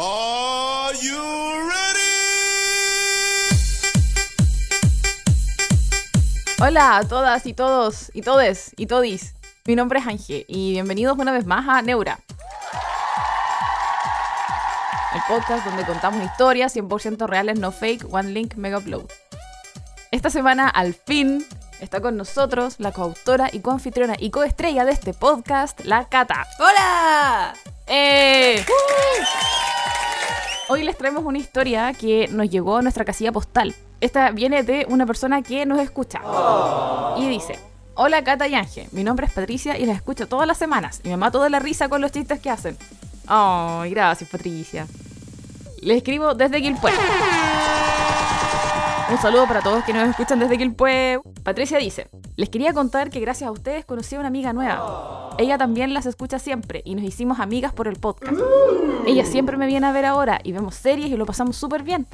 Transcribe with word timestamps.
Are 0.00 0.94
you 1.02 1.18
ready? 1.66 1.98
Hola 6.60 6.98
a 6.98 7.08
todas 7.08 7.44
y 7.46 7.52
todos 7.52 8.12
y 8.14 8.22
todes 8.22 8.70
y 8.76 8.86
todis. 8.86 9.34
Mi 9.66 9.74
nombre 9.74 9.98
es 9.98 10.06
Ángel 10.06 10.44
y 10.46 10.70
bienvenidos 10.70 11.18
una 11.18 11.32
vez 11.32 11.46
más 11.46 11.68
a 11.68 11.82
Neura. 11.82 12.20
El 15.16 15.20
podcast 15.26 15.66
donde 15.66 15.84
contamos 15.84 16.24
historias 16.24 16.76
100% 16.76 17.26
reales, 17.26 17.58
no 17.58 17.72
fake, 17.72 18.06
one 18.08 18.30
link, 18.30 18.54
mega 18.54 18.78
upload. 18.78 19.10
Esta 20.12 20.30
semana, 20.30 20.68
al 20.68 20.94
fin, 20.94 21.44
está 21.80 22.00
con 22.00 22.16
nosotros 22.16 22.76
la 22.78 22.92
coautora 22.92 23.48
y 23.50 23.62
coanfitriona 23.62 24.14
y 24.16 24.30
coestrella 24.30 24.84
de 24.84 24.92
este 24.92 25.12
podcast, 25.12 25.80
la 25.80 26.08
Cata. 26.08 26.46
¡Hola! 26.60 27.54
¡Eh! 27.88 28.64
Hoy 30.70 30.84
les 30.84 30.98
traemos 30.98 31.24
una 31.24 31.38
historia 31.38 31.94
que 31.94 32.28
nos 32.28 32.50
llegó 32.50 32.76
a 32.76 32.82
nuestra 32.82 33.06
casilla 33.06 33.32
postal. 33.32 33.74
Esta 34.02 34.30
viene 34.32 34.62
de 34.62 34.86
una 34.90 35.06
persona 35.06 35.40
que 35.40 35.64
nos 35.64 35.80
escucha. 35.80 36.20
Y 37.16 37.26
dice, 37.26 37.58
hola 37.94 38.22
Cata 38.22 38.46
y 38.46 38.54
Ángel, 38.54 38.86
mi 38.92 39.02
nombre 39.02 39.24
es 39.24 39.32
Patricia 39.32 39.78
y 39.78 39.86
las 39.86 39.96
escucho 39.96 40.28
todas 40.28 40.46
las 40.46 40.58
semanas 40.58 41.00
y 41.04 41.08
me 41.08 41.16
mato 41.16 41.42
de 41.42 41.48
la 41.48 41.58
risa 41.58 41.88
con 41.88 42.02
los 42.02 42.12
chistes 42.12 42.38
que 42.40 42.50
hacen. 42.50 42.76
Ay, 43.26 43.90
gracias 43.92 44.28
Patricia. 44.28 44.86
Le 45.80 45.96
escribo 45.96 46.34
desde 46.34 46.60
Quilpué. 46.60 46.92
Un 49.10 49.16
saludo 49.16 49.46
para 49.46 49.62
todos 49.62 49.84
que 49.84 49.94
nos 49.94 50.06
escuchan 50.10 50.38
desde 50.38 50.58
Quilpué. 50.58 51.18
Patricia 51.42 51.78
dice, 51.78 52.08
les 52.36 52.50
quería 52.50 52.74
contar 52.74 53.08
que 53.08 53.20
gracias 53.20 53.48
a 53.48 53.50
ustedes 53.50 53.86
conocí 53.86 54.14
a 54.14 54.18
una 54.18 54.28
amiga 54.28 54.52
nueva. 54.52 55.30
Ella 55.38 55.56
también 55.56 55.94
las 55.94 56.04
escucha 56.04 56.38
siempre 56.38 56.82
y 56.84 56.94
nos 56.94 57.04
hicimos 57.04 57.40
amigas 57.40 57.72
por 57.72 57.88
el 57.88 57.96
podcast. 57.96 58.38
Ella 59.06 59.24
siempre 59.24 59.56
me 59.56 59.66
viene 59.66 59.86
a 59.86 59.92
ver 59.92 60.04
ahora 60.04 60.40
y 60.44 60.52
vemos 60.52 60.74
series 60.74 61.10
y 61.10 61.16
lo 61.16 61.24
pasamos 61.24 61.56
súper 61.56 61.84
bien. 61.84 62.06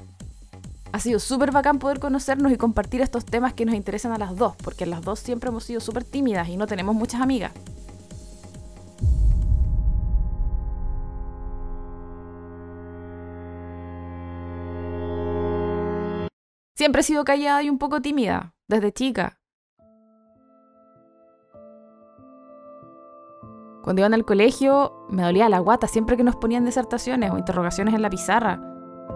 Ha 0.93 1.01
sido 1.01 1.19
súper 1.19 1.51
bacán 1.51 1.81
poder 1.81 1.99
conocernos 1.99 2.53
y 2.53 2.57
compartir 2.57 3.01
estos 3.01 3.25
temas 3.25 3.55
que 3.55 3.65
nos 3.65 3.75
interesan 3.75 4.13
a 4.13 4.19
las 4.19 4.37
dos, 4.37 4.55
porque 4.63 4.87
las 4.87 5.03
dos 5.03 5.19
siempre 5.19 5.49
hemos 5.51 5.65
sido 5.65 5.81
súper 5.81 6.05
tímidas 6.05 6.49
y 6.49 6.57
no 6.57 6.69
tenemos 6.69 6.95
muchas 6.95 7.21
amigas. 7.21 7.51
Siempre 16.85 17.01
he 17.01 17.05
sido 17.05 17.25
callada 17.25 17.63
y 17.63 17.71
un 17.71 17.79
poco 17.79 18.03
tímida, 18.03 18.53
desde 18.69 18.93
chica. 18.93 19.39
Cuando 23.83 24.01
iba 24.01 24.15
al 24.15 24.25
colegio, 24.27 24.93
me 25.09 25.23
dolía 25.23 25.49
la 25.49 25.61
guata 25.61 25.87
siempre 25.87 26.19
que 26.19 26.25
nos 26.25 26.37
ponían 26.37 26.67
disertaciones 26.67 27.31
o 27.31 27.39
interrogaciones 27.39 27.95
en 27.95 28.03
la 28.03 28.11
pizarra. 28.11 28.61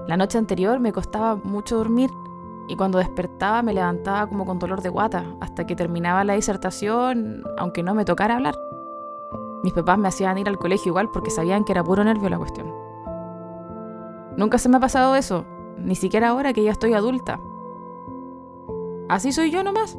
La 0.06 0.16
noche 0.16 0.38
anterior 0.38 0.80
me 0.80 0.94
costaba 0.94 1.36
mucho 1.36 1.76
dormir 1.76 2.08
y 2.68 2.76
cuando 2.76 2.96
despertaba 2.96 3.60
me 3.60 3.74
levantaba 3.74 4.26
como 4.28 4.46
con 4.46 4.58
dolor 4.58 4.80
de 4.80 4.88
guata 4.88 5.26
hasta 5.42 5.66
que 5.66 5.76
terminaba 5.76 6.24
la 6.24 6.32
disertación, 6.36 7.44
aunque 7.58 7.82
no 7.82 7.94
me 7.94 8.06
tocara 8.06 8.36
hablar. 8.36 8.54
Mis 9.62 9.74
papás 9.74 9.98
me 9.98 10.08
hacían 10.08 10.38
ir 10.38 10.48
al 10.48 10.56
colegio 10.56 10.88
igual 10.88 11.10
porque 11.12 11.28
sabían 11.28 11.64
que 11.64 11.72
era 11.72 11.84
puro 11.84 12.02
nervio 12.02 12.30
la 12.30 12.38
cuestión. 12.38 12.72
Nunca 14.38 14.56
se 14.56 14.70
me 14.70 14.78
ha 14.78 14.80
pasado 14.80 15.16
eso, 15.16 15.44
ni 15.76 15.96
siquiera 15.96 16.30
ahora 16.30 16.54
que 16.54 16.62
ya 16.62 16.70
estoy 16.70 16.94
adulta. 16.94 17.38
Así 19.08 19.32
soy 19.32 19.50
yo 19.50 19.62
nomás. 19.64 19.98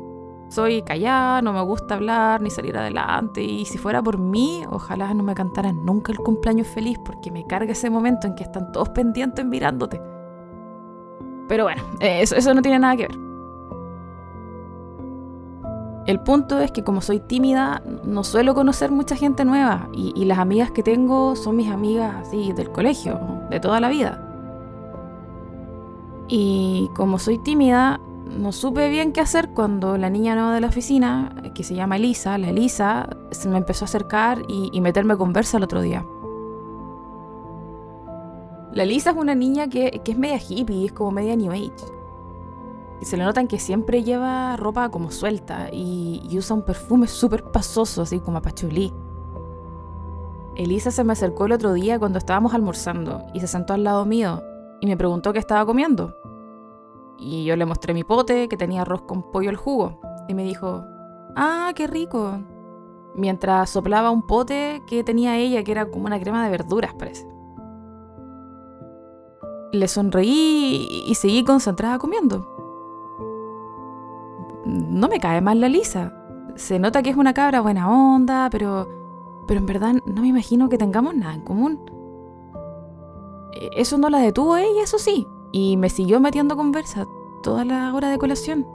Soy 0.49 0.81
callada, 0.81 1.43
no 1.43 1.53
me 1.53 1.61
gusta 1.61 1.93
hablar 1.95 2.41
ni 2.41 2.49
salir 2.49 2.75
adelante. 2.75 3.43
Y 3.43 3.65
si 3.65 3.77
fuera 3.77 4.01
por 4.01 4.17
mí, 4.17 4.63
ojalá 4.69 5.13
no 5.13 5.23
me 5.23 5.35
cantaran 5.35 5.85
nunca 5.85 6.11
el 6.11 6.17
cumpleaños 6.17 6.67
feliz 6.67 6.97
porque 7.05 7.31
me 7.31 7.45
carga 7.45 7.71
ese 7.71 7.89
momento 7.89 8.25
en 8.25 8.35
que 8.35 8.43
están 8.43 8.71
todos 8.71 8.89
pendientes 8.89 9.45
mirándote. 9.45 10.01
Pero 11.47 11.65
bueno, 11.65 11.83
eso, 11.99 12.35
eso 12.35 12.53
no 12.53 12.61
tiene 12.61 12.79
nada 12.79 12.95
que 12.95 13.07
ver. 13.07 13.17
El 16.07 16.19
punto 16.21 16.59
es 16.59 16.71
que 16.71 16.83
como 16.83 17.01
soy 17.01 17.19
tímida, 17.19 17.83
no 18.03 18.23
suelo 18.23 18.55
conocer 18.55 18.89
mucha 18.89 19.15
gente 19.15 19.45
nueva 19.45 19.89
y, 19.93 20.11
y 20.15 20.25
las 20.25 20.39
amigas 20.39 20.71
que 20.71 20.81
tengo 20.81 21.35
son 21.35 21.55
mis 21.55 21.69
amigas 21.69 22.15
así 22.21 22.51
del 22.53 22.71
colegio, 22.71 23.19
de 23.51 23.59
toda 23.59 23.79
la 23.79 23.89
vida. 23.89 24.25
Y 26.27 26.89
como 26.95 27.19
soy 27.19 27.37
tímida, 27.37 27.99
no 28.29 28.51
supe 28.51 28.89
bien 28.89 29.11
qué 29.11 29.21
hacer 29.21 29.49
cuando 29.49 29.97
la 29.97 30.09
niña 30.09 30.35
nueva 30.35 30.53
de 30.53 30.61
la 30.61 30.67
oficina, 30.67 31.35
que 31.53 31.63
se 31.63 31.75
llama 31.75 31.97
Elisa, 31.97 32.37
la 32.37 32.49
Elisa, 32.49 33.09
se 33.31 33.49
me 33.49 33.57
empezó 33.57 33.85
a 33.85 33.87
acercar 33.87 34.43
y, 34.47 34.79
meterme 34.81 35.17
conversa 35.17 35.57
el 35.57 35.63
otro 35.63 35.81
día. 35.81 36.05
La 38.71 38.83
Elisa 38.83 39.11
es 39.11 39.17
una 39.17 39.35
niña 39.35 39.67
que, 39.67 40.01
que 40.03 40.11
es 40.11 40.17
media 40.17 40.37
hippie, 40.37 40.85
es 40.85 40.91
como 40.91 41.11
media 41.11 41.35
new 41.35 41.51
age. 41.51 41.73
Y 43.01 43.05
se 43.05 43.17
le 43.17 43.23
notan 43.23 43.47
que 43.47 43.59
siempre 43.59 44.03
lleva 44.03 44.55
ropa 44.57 44.89
como 44.89 45.09
suelta 45.09 45.69
y, 45.71 46.21
y 46.29 46.37
usa 46.37 46.55
un 46.55 46.63
perfume 46.63 47.07
súper 47.07 47.43
pasoso, 47.45 48.01
así 48.03 48.19
como 48.19 48.37
a 48.37 48.41
pachulí. 48.41 48.93
Elisa 50.55 50.91
se 50.91 51.03
me 51.03 51.13
acercó 51.13 51.45
el 51.45 51.53
otro 51.53 51.73
día 51.73 51.97
cuando 51.97 52.19
estábamos 52.19 52.53
almorzando 52.53 53.23
y 53.33 53.39
se 53.39 53.47
sentó 53.47 53.73
al 53.73 53.85
lado 53.85 54.05
mío 54.05 54.43
y 54.81 54.87
me 54.87 54.97
preguntó 54.97 55.33
qué 55.33 55.39
estaba 55.39 55.65
comiendo. 55.65 56.18
Y 57.19 57.43
yo 57.43 57.55
le 57.55 57.65
mostré 57.65 57.93
mi 57.93 58.03
pote 58.03 58.47
que 58.47 58.57
tenía 58.57 58.81
arroz 58.81 59.01
con 59.01 59.31
pollo 59.31 59.49
al 59.49 59.57
jugo. 59.57 59.99
Y 60.27 60.33
me 60.33 60.43
dijo, 60.43 60.85
ah, 61.35 61.71
qué 61.75 61.87
rico. 61.87 62.39
Mientras 63.15 63.69
soplaba 63.69 64.11
un 64.11 64.21
pote 64.25 64.81
que 64.87 65.03
tenía 65.03 65.37
ella, 65.37 65.63
que 65.63 65.71
era 65.71 65.89
como 65.89 66.05
una 66.05 66.19
crema 66.19 66.43
de 66.45 66.51
verduras, 66.51 66.93
parece. 66.93 67.27
Le 69.71 69.87
sonreí 69.87 70.87
y 71.05 71.15
seguí 71.15 71.43
concentrada 71.43 71.99
comiendo. 71.99 72.47
No 74.65 75.07
me 75.07 75.19
cae 75.19 75.41
mal 75.41 75.59
la 75.59 75.69
Lisa. 75.69 76.13
Se 76.55 76.79
nota 76.79 77.03
que 77.03 77.09
es 77.09 77.17
una 77.17 77.33
cabra 77.33 77.61
buena 77.61 77.89
onda, 77.89 78.49
pero, 78.49 78.87
pero 79.47 79.59
en 79.59 79.65
verdad 79.65 79.95
no 80.05 80.21
me 80.21 80.27
imagino 80.27 80.69
que 80.69 80.77
tengamos 80.77 81.15
nada 81.15 81.33
en 81.33 81.41
común. 81.41 81.79
Eh, 83.53 83.69
Eso 83.75 83.97
no 83.97 84.09
la 84.09 84.19
detuvo 84.19 84.57
ella, 84.57 84.83
eso 84.83 84.97
sí, 84.97 85.27
y 85.51 85.77
me 85.77 85.89
siguió 85.89 86.19
metiendo 86.19 86.55
conversa 86.55 87.07
toda 87.41 87.65
la 87.65 87.93
hora 87.93 88.09
de 88.09 88.17
colación. 88.17 88.65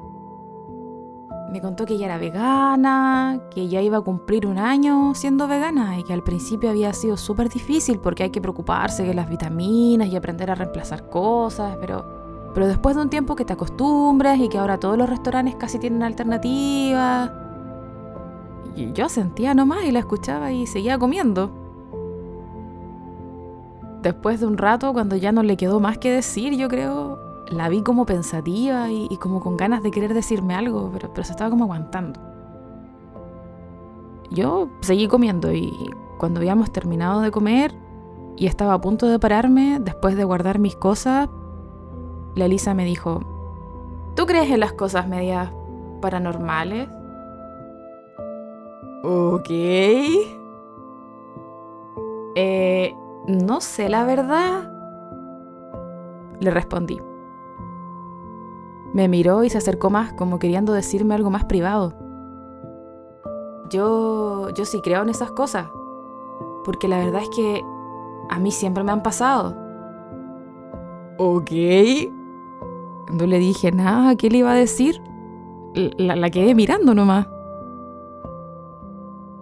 Me 1.52 1.60
contó 1.60 1.86
que 1.86 1.94
ella 1.94 2.06
era 2.06 2.18
vegana, 2.18 3.40
que 3.50 3.68
ya 3.68 3.80
iba 3.80 3.98
a 3.98 4.00
cumplir 4.00 4.46
un 4.46 4.58
año 4.58 5.14
siendo 5.14 5.46
vegana 5.46 5.98
y 5.98 6.02
que 6.02 6.12
al 6.12 6.24
principio 6.24 6.70
había 6.70 6.92
sido 6.92 7.16
súper 7.16 7.48
difícil 7.48 8.00
porque 8.00 8.24
hay 8.24 8.30
que 8.30 8.40
preocuparse 8.40 9.04
de 9.04 9.14
las 9.14 9.28
vitaminas 9.28 10.08
y 10.08 10.16
aprender 10.16 10.50
a 10.50 10.56
reemplazar 10.56 11.08
cosas, 11.08 11.76
pero, 11.80 12.50
pero 12.54 12.66
después 12.66 12.96
de 12.96 13.02
un 13.02 13.08
tiempo 13.08 13.36
que 13.36 13.44
te 13.44 13.52
acostumbras 13.52 14.40
y 14.40 14.48
que 14.48 14.58
ahora 14.58 14.80
todos 14.80 14.98
los 14.98 15.08
restaurantes 15.08 15.54
casi 15.54 15.78
tienen 15.78 16.02
alternativas. 16.02 17.30
Yo 18.92 19.08
sentía 19.08 19.54
nomás 19.54 19.84
y 19.84 19.92
la 19.92 20.00
escuchaba 20.00 20.50
y 20.50 20.66
seguía 20.66 20.98
comiendo. 20.98 21.63
Después 24.04 24.38
de 24.38 24.46
un 24.46 24.58
rato, 24.58 24.92
cuando 24.92 25.16
ya 25.16 25.32
no 25.32 25.42
le 25.42 25.56
quedó 25.56 25.80
más 25.80 25.96
que 25.96 26.12
decir, 26.12 26.54
yo 26.58 26.68
creo, 26.68 27.18
la 27.48 27.70
vi 27.70 27.80
como 27.80 28.04
pensativa 28.04 28.90
y, 28.90 29.16
como 29.16 29.40
con 29.40 29.56
ganas 29.56 29.82
de 29.82 29.90
querer 29.90 30.12
decirme 30.12 30.54
algo, 30.54 30.90
pero, 30.92 31.10
pero 31.14 31.24
se 31.24 31.32
estaba 31.32 31.48
como 31.48 31.64
aguantando. 31.64 32.20
Yo 34.30 34.68
seguí 34.82 35.08
comiendo 35.08 35.54
y 35.54 35.72
cuando 36.18 36.40
habíamos 36.40 36.70
terminado 36.70 37.22
de 37.22 37.30
comer 37.30 37.74
y 38.36 38.46
estaba 38.46 38.74
a 38.74 38.80
punto 38.82 39.06
de 39.08 39.18
pararme, 39.18 39.78
después 39.80 40.16
de 40.16 40.24
guardar 40.24 40.58
mis 40.58 40.76
cosas, 40.76 41.30
la 42.34 42.44
Elisa 42.44 42.74
me 42.74 42.84
dijo, 42.84 43.22
¿tú 44.16 44.26
crees 44.26 44.50
en 44.50 44.60
las 44.60 44.74
cosas 44.74 45.08
medias 45.08 45.50
paranormales? 46.02 46.90
Ok. 49.02 50.43
No 53.34 53.60
sé 53.60 53.88
la 53.88 54.04
verdad. 54.04 54.70
Le 56.40 56.50
respondí. 56.50 57.00
Me 58.92 59.08
miró 59.08 59.42
y 59.42 59.50
se 59.50 59.58
acercó 59.58 59.90
más, 59.90 60.12
como 60.12 60.38
queriendo 60.38 60.72
decirme 60.72 61.14
algo 61.14 61.30
más 61.30 61.44
privado. 61.44 61.94
Yo, 63.70 64.50
yo 64.50 64.64
sí 64.64 64.80
creo 64.82 65.02
en 65.02 65.08
esas 65.08 65.32
cosas, 65.32 65.66
porque 66.64 66.86
la 66.86 66.98
verdad 66.98 67.22
es 67.22 67.28
que 67.30 67.62
a 68.30 68.38
mí 68.38 68.52
siempre 68.52 68.84
me 68.84 68.92
han 68.92 69.02
pasado. 69.02 69.56
Ok. 71.18 71.50
No 73.12 73.26
le 73.26 73.38
dije 73.38 73.72
nada, 73.72 74.14
¿qué 74.16 74.30
le 74.30 74.38
iba 74.38 74.52
a 74.52 74.56
decir? 74.56 75.02
La, 75.74 76.14
la 76.14 76.30
quedé 76.30 76.54
mirando 76.54 76.94
nomás. 76.94 77.26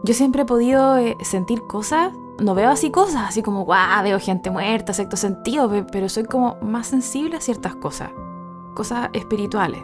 Yo 0.02 0.14
siempre 0.14 0.42
he 0.42 0.46
podido 0.46 0.96
eh, 0.96 1.16
sentir 1.20 1.62
cosas, 1.66 2.12
no 2.38 2.54
veo 2.54 2.70
así 2.70 2.90
cosas, 2.90 3.28
así 3.28 3.42
como, 3.42 3.64
guau, 3.64 4.02
veo 4.02 4.18
gente 4.18 4.50
muerta, 4.50 4.92
sexto 4.92 5.16
sentido, 5.16 5.68
pe- 5.70 5.84
pero 5.84 6.08
soy 6.08 6.24
como 6.24 6.56
más 6.62 6.86
sensible 6.88 7.36
a 7.36 7.40
ciertas 7.40 7.74
cosas, 7.76 8.10
cosas 8.74 9.10
espirituales. 9.12 9.82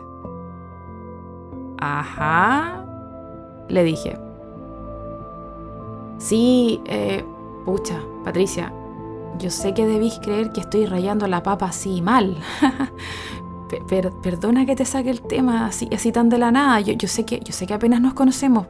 Ajá, 1.78 2.84
le 3.68 3.84
dije. 3.84 4.18
Sí, 6.18 6.80
eh, 6.86 7.24
pucha, 7.64 8.00
Patricia, 8.24 8.72
yo 9.38 9.50
sé 9.50 9.74
que 9.74 9.86
debís 9.86 10.18
creer 10.20 10.50
que 10.52 10.60
estoy 10.60 10.86
rayando 10.86 11.26
la 11.28 11.42
papa 11.42 11.66
así 11.66 12.02
mal. 12.02 12.36
perdona 14.22 14.64
que 14.66 14.74
te 14.74 14.84
saque 14.84 15.10
el 15.10 15.20
tema 15.20 15.66
así, 15.66 15.88
así 15.94 16.10
tan 16.10 16.28
de 16.28 16.38
la 16.38 16.50
nada. 16.50 16.80
Yo, 16.80 16.94
yo, 16.94 17.06
sé 17.06 17.24
que, 17.24 17.38
yo 17.40 17.52
sé 17.52 17.66
que 17.66 17.74
apenas 17.74 18.00
nos 18.00 18.14
conocemos. 18.14 18.66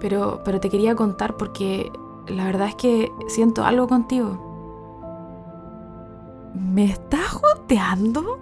Pero, 0.00 0.40
pero 0.44 0.60
te 0.60 0.68
quería 0.68 0.94
contar 0.94 1.36
porque 1.36 1.90
la 2.30 2.44
verdad 2.44 2.68
es 2.68 2.74
que 2.74 3.12
siento 3.28 3.64
algo 3.64 3.88
contigo. 3.88 4.50
¿Me 6.54 6.84
estás 6.84 7.28
joteando? 7.28 8.38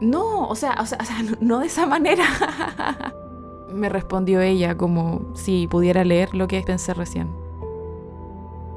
No, 0.00 0.48
o 0.48 0.54
sea, 0.54 0.76
o 0.80 0.86
sea, 0.86 0.98
no 1.40 1.58
de 1.60 1.66
esa 1.66 1.86
manera. 1.86 2.24
Me 3.72 3.88
respondió 3.88 4.40
ella 4.40 4.76
como 4.76 5.20
si 5.34 5.66
pudiera 5.66 6.04
leer 6.04 6.34
lo 6.34 6.48
que 6.48 6.62
pensé 6.62 6.94
recién. 6.94 7.28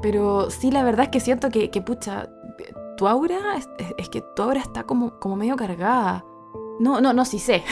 Pero 0.02 0.50
sí, 0.50 0.70
la 0.70 0.82
verdad 0.82 1.04
es 1.04 1.10
que 1.10 1.20
siento 1.20 1.48
que, 1.48 1.68
pucha, 1.80 2.28
tu 2.96 3.06
aura, 3.06 3.38
es, 3.96 4.08
que 4.08 4.20
tu 4.20 4.42
aura 4.42 4.60
está 4.60 4.82
como, 4.82 5.18
como 5.20 5.36
medio 5.36 5.56
cargada. 5.56 6.24
No, 6.82 7.00
no, 7.00 7.12
no, 7.12 7.24
sí 7.24 7.38
sé. 7.38 7.62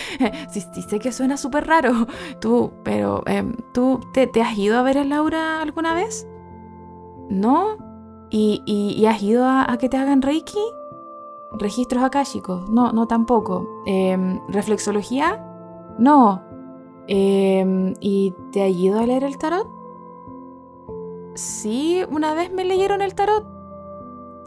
sí, 0.50 0.62
sé 0.62 0.98
que 0.98 1.12
suena 1.12 1.36
súper 1.36 1.66
raro. 1.66 2.06
Tú, 2.40 2.72
pero, 2.82 3.22
em, 3.26 3.54
¿tú 3.74 4.00
te, 4.14 4.30
has 4.40 4.56
ido 4.56 4.78
a 4.78 4.82
ver 4.82 4.96
a 4.96 5.04
Laura 5.04 5.60
alguna 5.60 5.94
vez? 5.94 6.26
¿No? 7.28 7.76
¿Y, 8.30 9.04
has 9.04 9.22
ido 9.22 9.44
a, 9.46 9.76
que 9.78 9.90
te 9.90 9.98
hagan 9.98 10.22
Reiki? 10.22 10.64
Registros 11.52 12.02
akáshicos. 12.02 12.70
No, 12.70 12.90
no 12.90 13.06
tampoco. 13.06 13.68
Em, 13.84 14.40
¿Reflexología? 14.48 15.44
No. 15.98 16.42
Em, 17.06 17.92
¿Y 18.00 18.32
te 18.50 18.64
has 18.64 18.70
ido 18.70 18.98
a 18.98 19.04
leer 19.04 19.24
el 19.24 19.36
tarot? 19.36 19.68
Sí, 21.34 22.02
una 22.10 22.32
vez 22.32 22.50
me 22.50 22.64
leyeron 22.64 23.02
el 23.02 23.14
tarot. 23.14 23.44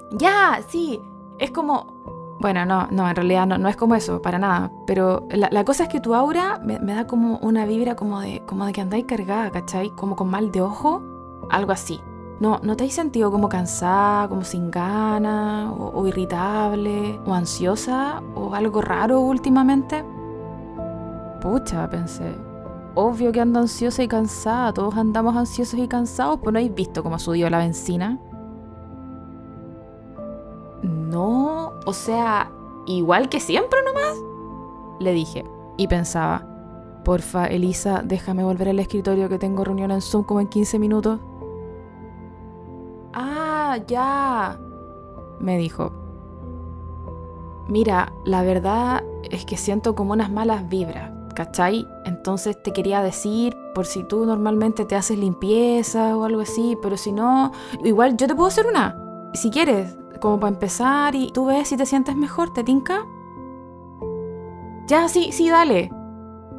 Ya, 0.10 0.60
sí. 0.70 1.00
Es 1.38 1.52
como. 1.52 1.97
Bueno, 2.40 2.66
no, 2.66 2.88
no, 2.92 3.10
en 3.10 3.16
realidad 3.16 3.48
no, 3.48 3.58
no 3.58 3.68
es 3.68 3.76
como 3.76 3.96
eso, 3.96 4.22
para 4.22 4.38
nada. 4.38 4.72
Pero 4.86 5.28
la, 5.32 5.64
cosa 5.64 5.84
es 5.84 5.90
que 5.90 6.00
tu 6.00 6.14
aura 6.14 6.60
me, 6.64 6.78
da 6.78 7.08
como 7.08 7.38
una 7.38 7.66
vibra 7.66 7.96
como 7.96 8.20
de, 8.20 8.44
como 8.46 8.66
de 8.66 8.74
que 8.74 8.82
andáis 8.82 9.06
cargada, 9.06 9.50
¿cachai? 9.52 9.90
Como 9.90 10.16
con 10.16 10.30
mal 10.30 10.52
de 10.52 10.62
ojo, 10.62 11.02
algo 11.50 11.72
así. 11.72 12.00
¿No, 12.40 12.60
¿No 12.62 12.78
te 12.78 12.86
has 12.86 12.94
sentido 12.94 13.32
como 13.32 13.50
cansada, 13.50 14.30
como 14.30 14.44
sin 14.44 14.70
ganas, 14.70 15.74
o, 15.76 16.06
irritable, 16.06 17.20
o 17.26 17.34
ansiosa, 17.34 18.22
o 18.36 18.54
algo 18.54 18.82
raro 18.82 19.22
últimamente? 19.22 20.06
Pucha, 21.42 21.90
pensé. 21.90 22.36
Obvio 22.94 23.32
que 23.32 23.42
ando 23.42 23.60
ansiosa 23.60 24.04
y 24.04 24.08
cansada, 24.08 24.74
todos 24.74 24.96
andamos 24.96 25.36
ansiosos 25.36 25.80
y 25.80 25.88
cansados, 25.88 26.40
pues 26.40 26.54
no 26.54 26.60
habéis 26.60 26.76
visto 26.76 27.02
cómo 27.02 27.16
ha 27.16 27.20
subido 27.20 27.50
la 27.50 27.58
benzina. 27.58 28.20
No, 31.18 31.74
o 31.88 31.94
sea, 31.94 32.52
igual 32.86 33.28
que 33.28 33.40
siempre 33.40 33.80
nomás. 33.84 34.22
Le 35.00 35.14
dije 35.14 35.46
y 35.76 35.88
pensaba, 35.88 36.46
porfa, 37.04 37.48
Elisa, 37.48 38.04
déjame 38.06 38.44
volver 38.44 38.70
al 38.70 38.78
escritorio 38.78 39.28
que 39.28 39.40
tengo 39.40 39.64
reunión 39.64 39.90
en 39.90 40.02
Zoom 40.02 40.24
como 40.24 40.42
en 40.42 40.48
15 40.48 40.78
minutos. 40.78 41.20
Ah, 43.16 43.80
ya, 43.88 44.60
me 45.40 45.58
dijo. 45.58 45.92
Mira, 47.68 48.14
la 48.24 48.44
verdad 48.44 49.04
es 49.32 49.44
que 49.44 49.58
siento 49.58 49.96
como 49.96 50.14
unas 50.14 50.32
malas 50.32 50.70
vibras, 50.70 51.12
¿cachai? 51.34 51.88
Entonces 52.06 52.62
te 52.62 52.74
quería 52.74 53.02
decir, 53.02 53.58
por 53.74 53.88
si 53.88 54.04
tú 54.04 54.24
normalmente 54.28 54.86
te 54.86 54.96
haces 54.96 55.18
limpieza 55.18 56.16
o 56.16 56.26
algo 56.26 56.42
así, 56.42 56.78
pero 56.80 56.96
si 56.96 57.12
no, 57.12 57.54
igual 57.84 58.18
yo 58.18 58.28
te 58.28 58.36
puedo 58.36 58.50
hacer 58.50 58.68
una, 58.68 58.96
si 59.34 59.50
quieres, 59.50 59.97
como 60.20 60.40
para 60.40 60.54
empezar 60.54 61.16
y 61.16 61.32
tú 61.32 61.46
ves 61.46 61.68
si 61.68 61.78
te 61.78 61.86
sientes 61.86 62.16
mejor, 62.16 62.52
¿te 62.52 62.64
tinca? 62.64 63.06
Ya, 64.88 65.08
sí, 65.10 65.32
sí, 65.32 65.50
dale, 65.50 65.92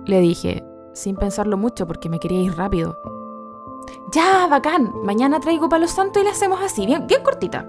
le 0.06 0.20
dije, 0.20 0.64
sin 0.94 1.16
pensarlo 1.16 1.56
mucho 1.56 1.86
porque 1.86 2.08
me 2.08 2.18
quería 2.18 2.42
ir 2.42 2.56
rápido. 2.56 2.96
Ya, 4.12 4.46
bacán, 4.46 4.92
mañana 5.04 5.40
traigo 5.40 5.68
palo 5.68 5.86
santo 5.86 6.20
y 6.20 6.24
le 6.24 6.30
hacemos 6.30 6.60
así, 6.62 6.86
bien, 6.86 7.06
bien 7.06 7.22
cortita. 7.22 7.66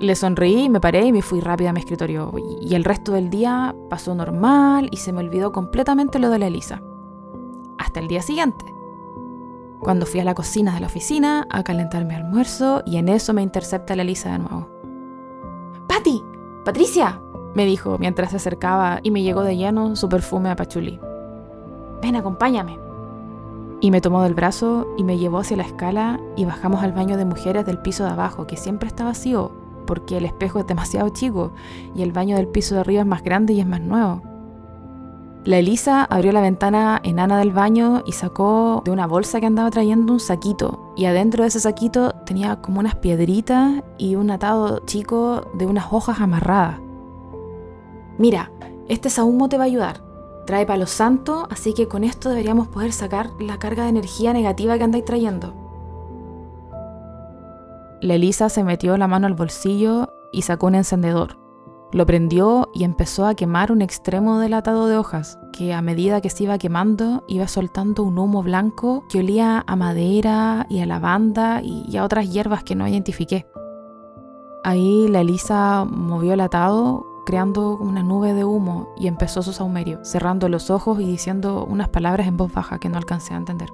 Le 0.00 0.14
sonreí, 0.14 0.68
me 0.70 0.80
paré 0.80 1.04
y 1.04 1.12
me 1.12 1.22
fui 1.22 1.40
rápido 1.40 1.70
a 1.70 1.72
mi 1.74 1.80
escritorio. 1.80 2.32
Y 2.62 2.74
el 2.74 2.84
resto 2.84 3.12
del 3.12 3.28
día 3.28 3.74
pasó 3.90 4.14
normal 4.14 4.88
y 4.90 4.96
se 4.96 5.12
me 5.12 5.20
olvidó 5.20 5.52
completamente 5.52 6.18
lo 6.18 6.30
de 6.30 6.38
la 6.38 6.46
Elisa. 6.46 6.82
Hasta 7.78 8.00
el 8.00 8.08
día 8.08 8.22
siguiente 8.22 8.79
cuando 9.80 10.06
fui 10.06 10.20
a 10.20 10.24
la 10.24 10.34
cocina 10.34 10.74
de 10.74 10.80
la 10.80 10.86
oficina 10.86 11.46
a 11.50 11.62
calentar 11.64 12.04
mi 12.04 12.14
almuerzo 12.14 12.82
y 12.86 12.96
en 12.96 13.08
eso 13.08 13.32
me 13.32 13.42
intercepta 13.42 13.96
la 13.96 14.02
Elisa 14.02 14.32
de 14.32 14.38
nuevo. 14.38 14.68
¡Patti! 15.88 16.22
¡Patricia! 16.64 17.20
me 17.54 17.64
dijo 17.64 17.98
mientras 17.98 18.30
se 18.30 18.36
acercaba 18.36 19.00
y 19.02 19.10
me 19.10 19.22
llegó 19.22 19.42
de 19.42 19.56
lleno 19.56 19.96
su 19.96 20.08
perfume 20.08 20.50
a 20.50 20.56
pachulí. 20.56 21.00
Ven, 22.02 22.16
acompáñame. 22.16 22.78
Y 23.80 23.90
me 23.90 24.00
tomó 24.00 24.22
del 24.22 24.34
brazo 24.34 24.86
y 24.96 25.04
me 25.04 25.18
llevó 25.18 25.38
hacia 25.38 25.56
la 25.56 25.64
escala 25.64 26.20
y 26.36 26.44
bajamos 26.44 26.82
al 26.82 26.92
baño 26.92 27.16
de 27.16 27.24
mujeres 27.24 27.64
del 27.66 27.78
piso 27.78 28.04
de 28.04 28.10
abajo, 28.10 28.46
que 28.46 28.56
siempre 28.56 28.88
está 28.88 29.04
vacío, 29.04 29.52
porque 29.86 30.18
el 30.18 30.26
espejo 30.26 30.58
es 30.60 30.66
demasiado 30.66 31.08
chico 31.08 31.52
y 31.94 32.02
el 32.02 32.12
baño 32.12 32.36
del 32.36 32.48
piso 32.48 32.74
de 32.74 32.82
arriba 32.82 33.00
es 33.00 33.06
más 33.06 33.22
grande 33.22 33.54
y 33.54 33.60
es 33.60 33.66
más 33.66 33.80
nuevo. 33.80 34.22
La 35.44 35.56
Elisa 35.56 36.04
abrió 36.04 36.32
la 36.32 36.42
ventana 36.42 37.00
enana 37.02 37.38
del 37.38 37.50
baño 37.50 38.02
y 38.04 38.12
sacó 38.12 38.82
de 38.84 38.90
una 38.90 39.06
bolsa 39.06 39.40
que 39.40 39.46
andaba 39.46 39.70
trayendo 39.70 40.12
un 40.12 40.20
saquito. 40.20 40.92
Y 40.96 41.06
adentro 41.06 41.44
de 41.44 41.48
ese 41.48 41.60
saquito 41.60 42.12
tenía 42.26 42.60
como 42.60 42.80
unas 42.80 42.96
piedritas 42.96 43.82
y 43.96 44.16
un 44.16 44.30
atado 44.30 44.80
chico 44.80 45.50
de 45.54 45.64
unas 45.64 45.86
hojas 45.92 46.20
amarradas. 46.20 46.78
Mira, 48.18 48.52
este 48.86 49.08
sahumo 49.08 49.48
te 49.48 49.56
va 49.56 49.64
a 49.64 49.66
ayudar. 49.66 50.02
Trae 50.44 50.66
palo 50.66 50.86
santo, 50.86 51.48
así 51.50 51.72
que 51.72 51.88
con 51.88 52.04
esto 52.04 52.28
deberíamos 52.28 52.68
poder 52.68 52.92
sacar 52.92 53.30
la 53.40 53.58
carga 53.58 53.84
de 53.84 53.90
energía 53.90 54.34
negativa 54.34 54.76
que 54.76 54.84
andáis 54.84 55.06
trayendo. 55.06 55.54
La 58.02 58.14
Elisa 58.14 58.50
se 58.50 58.62
metió 58.62 58.98
la 58.98 59.08
mano 59.08 59.26
al 59.26 59.34
bolsillo 59.34 60.12
y 60.32 60.42
sacó 60.42 60.66
un 60.66 60.74
encendedor. 60.74 61.39
Lo 61.92 62.06
prendió 62.06 62.70
y 62.72 62.84
empezó 62.84 63.26
a 63.26 63.34
quemar 63.34 63.72
un 63.72 63.82
extremo 63.82 64.38
del 64.38 64.54
atado 64.54 64.86
de 64.86 64.96
hojas, 64.96 65.38
que 65.52 65.74
a 65.74 65.82
medida 65.82 66.20
que 66.20 66.30
se 66.30 66.44
iba 66.44 66.58
quemando 66.58 67.24
iba 67.26 67.48
soltando 67.48 68.04
un 68.04 68.18
humo 68.18 68.42
blanco 68.42 69.04
que 69.08 69.18
olía 69.18 69.64
a 69.66 69.76
madera 69.76 70.66
y 70.70 70.80
a 70.80 70.86
lavanda 70.86 71.60
y 71.62 71.96
a 71.96 72.04
otras 72.04 72.30
hierbas 72.30 72.62
que 72.62 72.76
no 72.76 72.86
identifiqué. 72.86 73.46
Ahí 74.62 75.08
la 75.08 75.22
Elisa 75.22 75.84
movió 75.84 76.34
el 76.34 76.40
atado 76.40 77.06
creando 77.24 77.76
una 77.76 78.02
nube 78.02 78.34
de 78.34 78.44
humo 78.44 78.88
y 78.96 79.06
empezó 79.06 79.42
su 79.42 79.52
saumerio, 79.52 80.04
cerrando 80.04 80.48
los 80.48 80.70
ojos 80.70 81.00
y 81.00 81.06
diciendo 81.06 81.64
unas 81.64 81.88
palabras 81.88 82.26
en 82.26 82.36
voz 82.36 82.52
baja 82.52 82.78
que 82.78 82.88
no 82.88 82.98
alcancé 82.98 83.34
a 83.34 83.38
entender. 83.38 83.72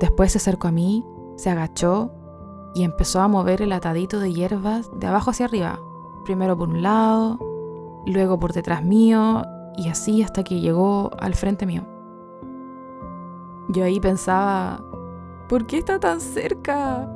Después 0.00 0.32
se 0.32 0.38
acercó 0.38 0.68
a 0.68 0.72
mí, 0.72 1.04
se 1.36 1.50
agachó 1.50 2.10
y 2.74 2.84
empezó 2.84 3.20
a 3.20 3.28
mover 3.28 3.62
el 3.62 3.72
atadito 3.72 4.18
de 4.18 4.32
hierbas 4.32 4.90
de 4.98 5.06
abajo 5.06 5.30
hacia 5.30 5.46
arriba, 5.46 5.80
primero 6.24 6.56
por 6.56 6.68
un 6.68 6.82
lado, 6.82 7.38
luego 8.06 8.38
por 8.38 8.52
detrás 8.52 8.84
mío 8.84 9.44
y 9.76 9.88
así 9.88 10.22
hasta 10.22 10.44
que 10.44 10.60
llegó 10.60 11.10
al 11.18 11.34
frente 11.34 11.66
mío. 11.66 11.82
Yo 13.68 13.84
ahí 13.84 14.00
pensaba, 14.00 14.82
¿por 15.48 15.66
qué 15.66 15.78
está 15.78 15.98
tan 15.98 16.20
cerca? 16.20 17.08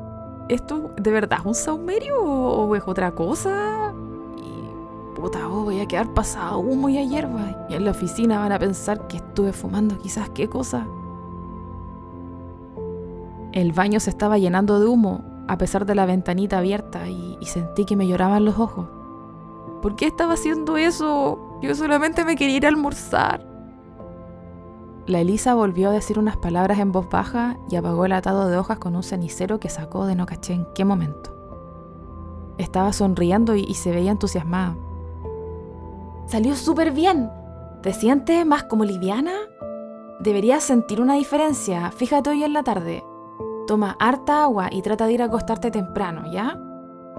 ¿Esto 0.48 0.90
de 0.96 1.10
verdad 1.10 1.40
es 1.40 1.46
un 1.46 1.54
saumerio 1.54 2.18
o 2.18 2.74
es 2.76 2.82
otra 2.86 3.12
cosa? 3.12 3.92
Y 4.36 5.20
puta, 5.20 5.48
oh, 5.48 5.64
voy 5.64 5.80
a 5.80 5.86
quedar 5.86 6.14
pasado 6.14 6.58
humo 6.58 6.88
y 6.88 6.98
a 6.98 7.02
hierba. 7.04 7.66
Y 7.68 7.74
en 7.74 7.84
la 7.84 7.90
oficina 7.90 8.38
van 8.38 8.52
a 8.52 8.58
pensar 8.58 9.06
que 9.08 9.18
estuve 9.18 9.52
fumando 9.52 9.98
quizás 9.98 10.30
qué 10.30 10.48
cosa. 10.48 10.86
El 13.52 13.72
baño 13.72 14.00
se 14.00 14.10
estaba 14.10 14.38
llenando 14.38 14.78
de 14.80 14.86
humo 14.86 15.24
a 15.48 15.58
pesar 15.58 15.86
de 15.86 15.94
la 15.94 16.06
ventanita 16.06 16.58
abierta 16.58 17.08
y, 17.08 17.36
y 17.40 17.46
sentí 17.46 17.84
que 17.84 17.96
me 17.96 18.06
lloraban 18.06 18.44
los 18.44 18.58
ojos. 18.58 18.86
¿Por 19.86 19.94
qué 19.94 20.06
estaba 20.06 20.34
haciendo 20.34 20.76
eso? 20.76 21.60
Yo 21.62 21.72
solamente 21.76 22.24
me 22.24 22.34
quería 22.34 22.56
ir 22.56 22.66
a 22.66 22.70
almorzar. 22.70 23.46
La 25.06 25.20
Elisa 25.20 25.54
volvió 25.54 25.90
a 25.90 25.92
decir 25.92 26.18
unas 26.18 26.36
palabras 26.36 26.80
en 26.80 26.90
voz 26.90 27.08
baja 27.08 27.56
y 27.70 27.76
apagó 27.76 28.04
el 28.04 28.10
atado 28.10 28.48
de 28.48 28.58
hojas 28.58 28.80
con 28.80 28.96
un 28.96 29.04
cenicero 29.04 29.60
que 29.60 29.68
sacó 29.68 30.04
de 30.06 30.16
no 30.16 30.26
caché 30.26 30.54
en 30.54 30.66
qué 30.74 30.84
momento. 30.84 31.36
Estaba 32.58 32.92
sonriendo 32.92 33.54
y, 33.54 33.74
se 33.74 33.92
veía 33.92 34.10
entusiasmada. 34.10 34.76
Salió 36.26 36.56
súper 36.56 36.90
bien. 36.90 37.30
¿Te 37.80 37.92
sientes 37.92 38.44
más 38.44 38.64
como 38.64 38.84
liviana? 38.84 39.34
Deberías 40.18 40.64
sentir 40.64 41.00
una 41.00 41.14
diferencia. 41.14 41.92
Fíjate 41.92 42.30
hoy 42.30 42.42
en 42.42 42.54
la 42.54 42.64
tarde. 42.64 43.04
Toma 43.68 43.96
harta 44.00 44.42
agua 44.42 44.68
y 44.68 44.82
trata 44.82 45.06
de 45.06 45.12
ir 45.12 45.22
a 45.22 45.26
acostarte 45.26 45.70
temprano, 45.70 46.24
¿ya? 46.32 46.60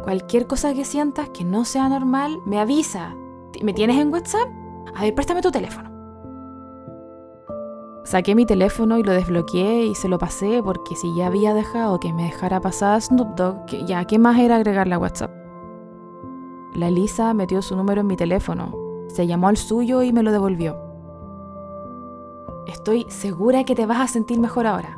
Cualquier 0.03 0.47
cosa 0.47 0.73
que 0.73 0.85
sientas 0.85 1.29
que 1.29 1.43
no 1.43 1.65
sea 1.65 1.89
normal, 1.89 2.39
me 2.45 2.59
avisa. 2.59 3.15
¿Me 3.61 3.73
tienes 3.73 3.97
en 3.97 4.11
WhatsApp? 4.11 4.47
A 4.95 5.01
ver, 5.01 5.15
préstame 5.15 5.41
tu 5.41 5.51
teléfono. 5.51 5.89
Saqué 8.07 8.35
mi 8.35 8.45
teléfono 8.45 8.97
y 8.97 9.03
lo 9.03 9.11
desbloqueé 9.11 9.87
y 9.87 9.95
se 9.95 10.07
lo 10.07 10.17
pasé 10.17 10.63
porque 10.63 10.95
si 10.95 11.13
ya 11.13 11.27
había 11.27 11.53
dejado 11.53 11.99
que 11.99 12.13
me 12.13 12.23
dejara 12.23 12.61
pasar 12.61 13.01
Snoop 13.01 13.35
Dogg, 13.35 13.85
ya, 13.85 14.05
¿qué 14.05 14.17
más 14.17 14.39
era 14.39 14.55
agregarle 14.55 14.95
a 14.95 14.99
WhatsApp? 14.99 15.31
La 16.73 16.87
Elisa 16.87 17.33
metió 17.33 17.61
su 17.61 17.75
número 17.75 18.01
en 18.01 18.07
mi 18.07 18.15
teléfono, 18.15 18.73
se 19.09 19.27
llamó 19.27 19.49
al 19.49 19.57
suyo 19.57 20.03
y 20.03 20.13
me 20.13 20.23
lo 20.23 20.31
devolvió. 20.31 20.77
Estoy 22.65 23.05
segura 23.09 23.65
que 23.65 23.75
te 23.75 23.85
vas 23.85 23.99
a 23.99 24.07
sentir 24.07 24.39
mejor 24.39 24.67
ahora. 24.67 24.97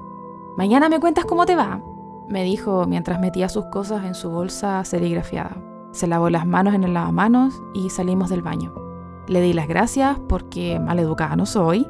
Mañana 0.55 0.87
me 0.87 0.99
cuentas 0.99 1.25
cómo 1.25 1.47
te 1.47 1.55
va, 1.55 1.81
me 2.29 2.43
dijo 2.43 2.85
mientras 2.87 3.19
metía 3.19 3.49
sus 3.49 3.65
cosas 3.65 4.05
en 4.05 4.15
su 4.15 4.29
bolsa 4.29 4.83
serigrafiada. 4.85 5.57
Se 5.91 6.07
lavó 6.07 6.29
las 6.29 6.45
manos 6.45 6.75
en 6.75 6.83
el 6.83 6.93
lavamanos 6.93 7.61
y 7.73 7.89
salimos 7.89 8.29
del 8.29 8.43
baño. 8.43 8.73
Le 9.27 9.41
di 9.41 9.53
las 9.53 9.67
gracias 9.67 10.19
porque 10.27 10.79
maleducada 10.79 11.35
no 11.35 11.45
soy 11.45 11.87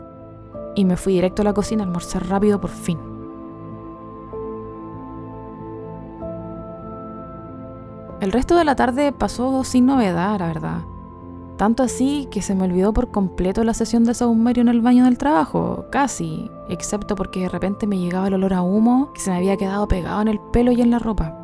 y 0.76 0.86
me 0.86 0.98
fui 0.98 1.14
directo 1.14 1.42
a 1.42 1.46
la 1.46 1.54
cocina 1.54 1.84
a 1.84 1.86
almorzar 1.86 2.28
rápido 2.28 2.62
por 2.62 2.70
fin. 2.70 2.98
El 8.22 8.32
resto 8.32 8.58
de 8.58 8.66
la 8.66 8.76
tarde 8.76 9.12
pasó 9.12 9.64
sin 9.64 9.86
novedad, 9.86 10.40
la 10.40 10.48
verdad. 10.48 10.82
Tanto 11.60 11.84
así 11.84 12.28
que 12.32 12.42
se 12.42 12.56
me 12.56 12.64
olvidó 12.64 12.94
por 12.94 13.12
completo 13.12 13.64
la 13.64 13.76
sesión 13.76 14.06
de 14.06 14.16
saumerio 14.16 14.62
en 14.62 14.70
el 14.70 14.82
baño 14.82 15.04
del 15.04 15.20
trabajo, 15.20 15.86
casi, 15.92 16.50
excepto 16.70 17.16
porque 17.16 17.42
de 17.42 17.50
repente 17.50 17.86
me 17.86 18.00
llegaba 18.00 18.30
el 18.30 18.34
olor 18.34 18.54
a 18.54 18.64
humo 18.64 19.12
que 19.14 19.20
se 19.20 19.30
me 19.30 19.38
había 19.38 19.58
quedado 19.58 19.88
pegado 19.88 20.22
en 20.22 20.30
el 20.30 20.40
pelo 20.54 20.72
y 20.72 20.82
en 20.82 20.90
la 20.90 21.00
ropa. 21.00 21.38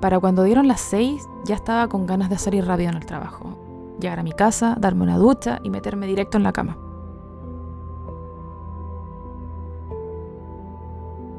Para 0.00 0.20
cuando 0.20 0.44
dieron 0.44 0.68
las 0.68 0.82
seis, 0.82 1.26
ya 1.46 1.54
estaba 1.54 1.88
con 1.88 2.06
ganas 2.06 2.28
de 2.28 2.38
salir 2.38 2.66
rápido 2.66 2.90
en 2.90 2.96
el 2.96 3.06
trabajo 3.06 3.66
llegar 4.00 4.18
a 4.18 4.22
mi 4.22 4.32
casa, 4.32 4.76
darme 4.78 5.02
una 5.02 5.18
ducha 5.18 5.60
y 5.62 5.70
meterme 5.70 6.06
directo 6.06 6.36
en 6.36 6.42
la 6.42 6.52
cama. 6.52 6.76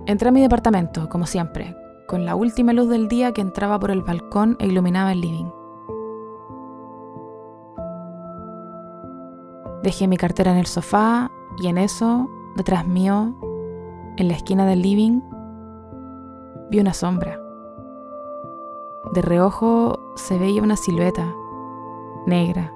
Entré 0.06 0.30
a 0.30 0.32
mi 0.32 0.42
departamento, 0.42 1.10
como 1.10 1.26
siempre, 1.26 1.76
con 2.08 2.26
la 2.26 2.36
última 2.36 2.72
luz 2.72 2.90
del 2.90 3.08
día 3.10 3.34
que 3.34 3.42
entraba 3.42 3.80
por 3.80 3.92
el 3.92 4.02
balcón 4.02 4.56
e 4.60 4.68
iluminaba 4.68 5.12
el 5.12 5.22
living. 5.22 5.57
Dejé 9.88 10.06
mi 10.10 10.18
cartera 10.18 10.52
en 10.52 10.58
el 10.58 10.66
sofá 10.66 11.32
y 11.58 11.68
en 11.68 11.78
eso, 11.78 12.30
detrás 12.58 12.86
mío, 12.86 13.34
en 14.18 14.28
la 14.28 14.34
esquina 14.34 14.66
del 14.66 14.82
living, 14.82 15.22
vi 16.70 16.82
una 16.82 16.94
sombra. 16.94 17.40
De 19.14 19.22
reojo 19.22 19.98
se 20.18 20.38
veía 20.38 20.62
una 20.62 20.76
silueta, 20.76 21.34
negra 22.26 22.74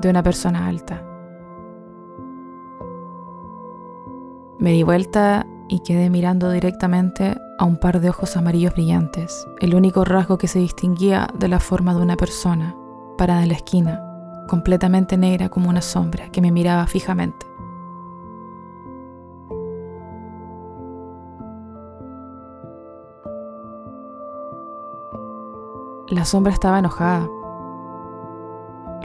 de 0.00 0.08
una 0.08 0.22
persona 0.22 0.68
alta. 0.68 1.04
Me 4.60 4.70
di 4.70 4.84
vuelta 4.84 5.48
y 5.66 5.80
quedé 5.80 6.10
mirando 6.10 6.48
directamente 6.52 7.36
a 7.58 7.64
un 7.64 7.76
par 7.76 8.00
de 8.00 8.10
ojos 8.10 8.36
amarillos 8.36 8.74
brillantes, 8.74 9.48
el 9.58 9.74
único 9.74 10.04
rasgo 10.04 10.38
que 10.38 10.46
se 10.46 10.60
distinguía 10.60 11.26
de 11.36 11.48
la 11.48 11.58
forma 11.58 11.92
de 11.92 12.02
una 12.02 12.16
persona, 12.16 12.76
parada 13.18 13.42
en 13.42 13.48
la 13.48 13.54
esquina, 13.54 14.13
completamente 14.48 15.16
negra 15.16 15.48
como 15.48 15.68
una 15.68 15.80
sombra 15.80 16.30
que 16.30 16.40
me 16.40 16.50
miraba 16.50 16.86
fijamente. 16.86 17.46
La 26.08 26.24
sombra 26.24 26.52
estaba 26.52 26.78
enojada, 26.78 27.28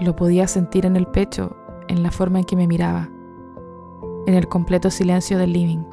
lo 0.01 0.15
podía 0.15 0.47
sentir 0.47 0.85
en 0.85 0.95
el 0.95 1.07
pecho, 1.07 1.55
en 1.87 2.03
la 2.03 2.11
forma 2.11 2.39
en 2.39 2.45
que 2.45 2.55
me 2.55 2.67
miraba, 2.67 3.09
en 4.25 4.33
el 4.33 4.47
completo 4.47 4.89
silencio 4.89 5.37
del 5.37 5.53
living. 5.53 5.83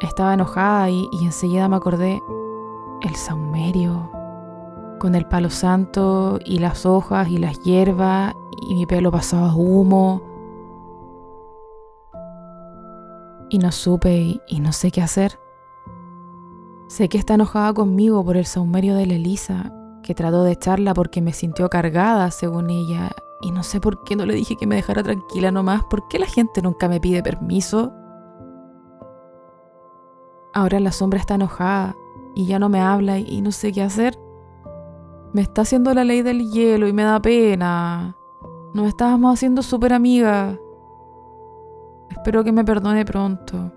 Estaba 0.00 0.34
enojada 0.34 0.90
y, 0.90 1.08
enseguida 1.22 1.68
me 1.68 1.76
acordé 1.76 2.22
el 3.02 3.14
saumerio, 3.14 4.03
con 5.04 5.14
el 5.14 5.26
palo 5.26 5.50
santo 5.50 6.38
y 6.46 6.60
las 6.60 6.86
hojas 6.86 7.28
y 7.28 7.36
las 7.36 7.60
hierbas 7.60 8.34
y 8.66 8.74
mi 8.74 8.86
pelo 8.86 9.10
pasaba 9.10 9.54
humo. 9.54 10.22
Y 13.50 13.58
no 13.58 13.70
supe 13.70 14.40
y, 14.48 14.60
no 14.60 14.72
sé 14.72 14.90
qué 14.90 15.02
hacer. 15.02 15.38
Sé 16.88 17.10
que 17.10 17.18
está 17.18 17.34
enojada 17.34 17.74
conmigo 17.74 18.24
por 18.24 18.38
el 18.38 18.46
saumerio 18.46 18.94
de 18.94 19.04
la 19.04 19.16
Elisa 19.16 19.70
que 20.02 20.14
trató 20.14 20.42
de 20.42 20.52
echarla 20.52 20.94
porque 20.94 21.20
me 21.20 21.34
sintió 21.34 21.68
cargada, 21.68 22.30
según 22.30 22.70
ella, 22.70 23.10
y 23.42 23.50
no 23.50 23.62
sé 23.62 23.82
por 23.82 24.04
qué 24.04 24.16
no 24.16 24.24
le 24.24 24.32
dije 24.32 24.56
que 24.56 24.66
me 24.66 24.76
dejara 24.76 25.02
tranquila 25.02 25.50
nomás, 25.50 25.84
¿por 25.84 26.08
qué 26.08 26.18
la 26.18 26.26
gente 26.26 26.62
nunca 26.62 26.88
me 26.88 26.98
pide 26.98 27.22
permiso? 27.22 27.92
Ahora 30.54 30.80
la 30.80 30.92
sombra 30.92 31.20
está 31.20 31.34
enojada 31.34 31.94
y 32.34 32.46
ya 32.46 32.58
no 32.58 32.70
me 32.70 32.80
habla 32.80 33.18
y 33.18 33.42
no 33.42 33.52
sé 33.52 33.70
qué 33.70 33.82
hacer. 33.82 34.18
Me 35.34 35.42
está 35.42 35.62
haciendo 35.62 35.92
la 35.92 36.04
ley 36.04 36.22
del 36.22 36.48
hielo 36.48 36.86
y 36.86 36.92
me 36.92 37.02
da 37.02 37.20
pena. 37.20 38.16
Nos 38.72 38.86
estábamos 38.86 39.34
haciendo 39.34 39.62
súper 39.62 39.92
amigas. 39.92 40.56
Espero 42.08 42.44
que 42.44 42.52
me 42.52 42.64
perdone 42.64 43.04
pronto. 43.04 43.72